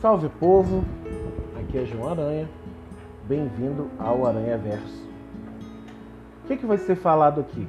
Salve 0.00 0.30
povo, 0.30 0.82
aqui 1.60 1.76
é 1.76 1.84
João 1.84 2.08
Aranha, 2.08 2.48
bem-vindo 3.28 3.90
ao 3.98 4.26
Aranha 4.26 4.56
Verso. 4.56 5.06
O 6.42 6.48
que, 6.48 6.56
que 6.56 6.64
vai 6.64 6.78
ser 6.78 6.96
falado 6.96 7.42
aqui? 7.42 7.68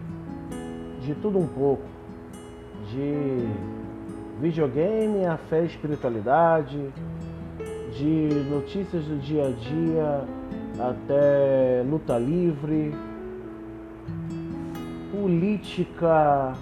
De 1.01 1.13
tudo 1.15 1.37
um 1.37 1.45
pouco, 1.45 1.83
de 2.89 3.49
videogame, 4.39 5.25
a 5.25 5.35
fé 5.35 5.63
e 5.63 5.65
espiritualidade, 5.65 6.79
de 7.97 8.29
notícias 8.49 9.03
do 9.03 9.19
dia 9.19 9.47
a 9.47 9.51
dia 9.51 10.23
até 10.79 11.83
luta 11.85 12.17
livre, 12.17 12.95
política, 15.11 16.53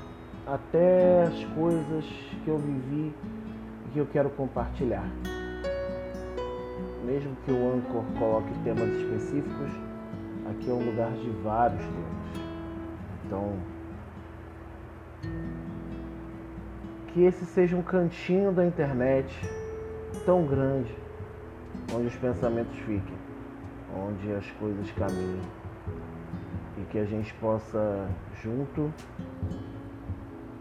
até 0.47 1.25
as 1.25 1.45
coisas 1.53 2.05
que 2.43 2.47
eu 2.47 2.57
vivi 2.57 3.13
e 3.85 3.91
que 3.93 3.99
eu 3.99 4.07
quero 4.07 4.31
compartilhar. 4.31 5.07
Mesmo 7.05 7.35
que 7.45 7.51
o 7.51 7.73
Anchor 7.73 8.03
coloque 8.17 8.53
temas 8.63 8.89
específicos, 8.89 9.69
aqui 10.49 10.69
é 10.69 10.73
um 10.73 10.85
lugar 10.85 11.11
de 11.13 11.29
vários 11.43 11.81
temas. 11.81 12.49
Então, 13.25 13.53
que 17.07 17.23
esse 17.23 17.45
seja 17.45 17.75
um 17.75 17.81
cantinho 17.81 18.51
da 18.51 18.65
internet 18.65 19.33
tão 20.25 20.45
grande, 20.45 20.93
onde 21.93 22.07
os 22.07 22.15
pensamentos 22.15 22.77
fiquem, 22.79 23.17
onde 23.95 24.33
as 24.33 24.49
coisas 24.51 24.91
caminhem 24.91 25.41
e 26.77 26.81
que 26.91 26.97
a 26.99 27.05
gente 27.05 27.33
possa 27.35 28.07
junto 28.41 28.93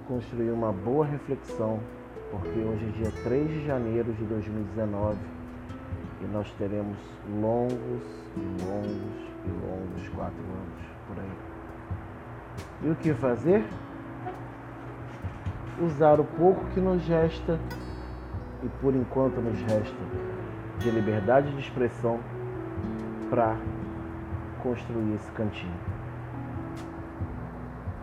construir 0.06 0.50
uma 0.50 0.72
boa 0.72 1.04
reflexão, 1.04 1.80
porque 2.30 2.58
hoje 2.58 2.86
é 2.86 3.02
dia 3.02 3.12
3 3.22 3.48
de 3.48 3.66
janeiro 3.66 4.12
de 4.12 4.24
2019 4.24 5.18
e 6.20 6.24
nós 6.26 6.50
teremos 6.58 6.96
longos 7.40 8.02
e 8.36 8.64
longos 8.64 9.28
e 9.44 9.48
longos 9.48 10.08
quatro 10.14 10.42
anos 10.42 10.84
por 11.06 11.18
aí. 11.18 11.38
E 12.82 12.90
o 12.90 12.96
que 12.96 13.14
fazer? 13.14 13.64
Usar 15.80 16.18
o 16.18 16.24
pouco 16.24 16.64
que 16.74 16.80
nos 16.80 17.06
resta 17.06 17.58
e 18.62 18.68
por 18.80 18.94
enquanto 18.94 19.40
nos 19.40 19.60
resta 19.62 19.96
de 20.78 20.90
liberdade 20.90 21.52
de 21.52 21.60
expressão 21.60 22.18
para 23.30 23.56
construir 24.62 25.14
esse 25.14 25.30
cantinho. 25.32 25.74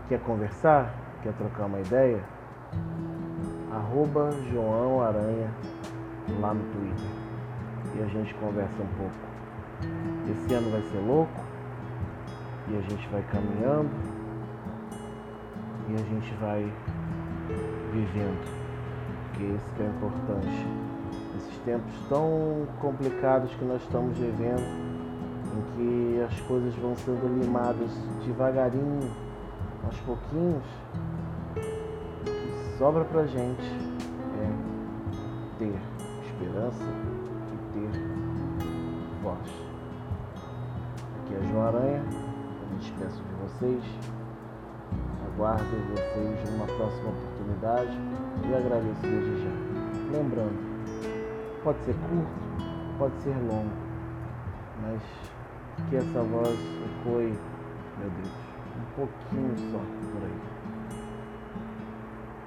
Quer 0.08 0.20
conversar? 0.20 0.94
Quer 1.22 1.32
trocar 1.34 1.66
uma 1.66 1.80
ideia? 1.80 2.22
Arroba 3.72 4.30
João 4.50 5.02
Aranha 5.02 5.50
lá 6.40 6.54
no 6.54 6.62
Twitter. 6.72 7.25
E 7.98 8.02
a 8.02 8.06
gente 8.08 8.34
conversa 8.34 8.82
um 8.82 8.86
pouco. 8.98 9.36
Esse 10.30 10.54
ano 10.54 10.70
vai 10.70 10.82
ser 10.82 10.98
louco 10.98 11.40
e 12.68 12.76
a 12.76 12.80
gente 12.82 13.08
vai 13.08 13.22
caminhando 13.22 13.90
e 15.88 15.94
a 15.94 16.04
gente 16.04 16.34
vai 16.34 16.70
vivendo. 17.92 18.66
Que 19.32 19.44
isso 19.44 19.72
que 19.74 19.82
é 19.82 19.86
importante. 19.86 20.66
Esses 21.38 21.58
tempos 21.64 21.94
tão 22.08 22.66
complicados 22.80 23.54
que 23.54 23.64
nós 23.64 23.80
estamos 23.82 24.16
vivendo, 24.18 24.60
em 25.54 25.62
que 25.74 26.22
as 26.22 26.40
coisas 26.42 26.74
vão 26.74 26.94
sendo 26.96 27.40
limadas 27.40 27.90
devagarinho 28.26 29.10
aos 29.84 29.98
pouquinhos, 30.00 30.64
o 31.50 32.24
que 32.24 32.78
sobra 32.78 33.04
pra 33.04 33.24
gente 33.26 33.62
é 34.38 35.58
ter 35.58 35.74
esperança 36.26 36.84
ter 37.76 39.22
voz. 39.22 39.38
Aqui 41.20 41.34
é 41.34 41.48
João 41.50 41.66
Aranha, 41.66 42.02
eu 42.04 42.68
me 42.70 42.76
despeço 42.78 43.22
de 43.22 43.34
vocês, 43.42 43.84
aguardo 45.26 45.64
vocês 45.64 46.50
numa 46.50 46.66
próxima 46.66 47.10
oportunidade 47.10 47.98
e 48.48 48.54
agradeço 48.54 49.02
desde 49.02 49.42
já. 49.42 50.18
Lembrando, 50.18 50.58
pode 51.62 51.78
ser 51.80 51.94
curto, 51.94 52.98
pode 52.98 53.16
ser 53.22 53.36
longo, 53.36 53.70
mas 54.82 55.02
que 55.88 55.96
essa 55.96 56.22
voz 56.22 56.58
ecoe, 57.02 57.38
meu 57.98 58.10
Deus 58.10 58.46
um 58.76 58.84
pouquinho 58.94 59.54
só 59.70 59.78
por 60.12 60.22
aí. 60.22 60.40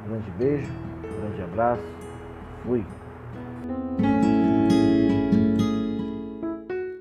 Um 0.01 0.09
grande 0.09 0.31
beijo, 0.31 0.71
um 0.71 1.21
grande 1.21 1.41
abraço, 1.41 1.83
fui. 2.63 2.85